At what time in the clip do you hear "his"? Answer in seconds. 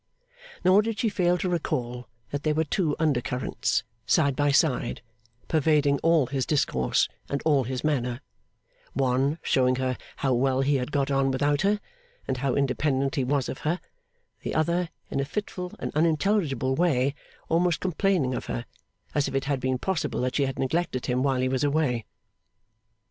6.25-6.47, 7.65-7.83